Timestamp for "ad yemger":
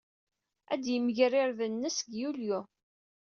0.73-1.31